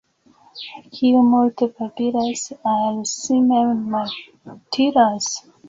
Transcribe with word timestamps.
Kiu 0.95 1.19
multe 1.33 1.67
babilas, 1.75 2.43
al 2.73 2.99
si 3.13 3.39
mem 3.53 3.87
malutilas. 3.95 5.33